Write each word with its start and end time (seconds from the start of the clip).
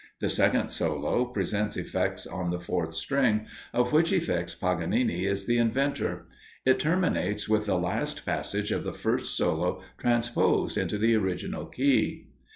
The 0.19 0.29
second 0.29 0.69
solo 0.69 1.25
presents 1.25 1.77
effects 1.77 2.25
on 2.25 2.49
the 2.49 2.59
fourth 2.59 2.95
string, 2.95 3.45
of 3.71 3.93
which 3.93 4.11
effects 4.11 4.55
Paganini 4.55 5.25
is 5.25 5.45
the 5.45 5.59
inventor. 5.59 6.25
It 6.65 6.79
terminates 6.79 7.47
with 7.47 7.67
the 7.67 7.77
last 7.77 8.25
passage 8.25 8.71
of 8.71 8.83
the 8.83 8.93
first 8.93 9.37
solo 9.37 9.83
transposed 9.99 10.75
into 10.75 10.97
the 10.97 11.13
original 11.13 11.67
key. 11.67 12.29